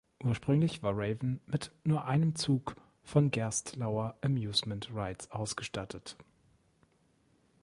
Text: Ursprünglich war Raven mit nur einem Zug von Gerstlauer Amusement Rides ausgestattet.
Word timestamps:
Ursprünglich 0.23 0.81
war 0.81 0.93
Raven 0.97 1.41
mit 1.45 1.71
nur 1.83 2.05
einem 2.05 2.33
Zug 2.33 2.75
von 3.03 3.29
Gerstlauer 3.29 4.17
Amusement 4.21 4.89
Rides 4.91 5.29
ausgestattet. 5.29 6.17